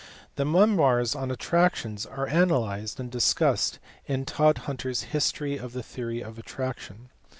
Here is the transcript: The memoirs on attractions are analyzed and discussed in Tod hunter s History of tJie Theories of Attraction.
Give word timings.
The 0.35 0.45
memoirs 0.45 1.13
on 1.13 1.29
attractions 1.29 2.07
are 2.07 2.25
analyzed 2.27 2.99
and 2.99 3.11
discussed 3.11 3.77
in 4.07 4.25
Tod 4.25 4.57
hunter 4.65 4.89
s 4.89 5.01
History 5.13 5.57
of 5.59 5.73
tJie 5.73 5.85
Theories 5.85 6.23
of 6.25 6.39
Attraction. 6.39 7.09